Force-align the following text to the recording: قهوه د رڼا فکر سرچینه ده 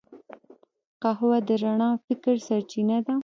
قهوه 1.01 1.37
د 1.47 1.49
رڼا 1.63 1.89
فکر 2.05 2.35
سرچینه 2.47 2.97
ده 3.05 3.15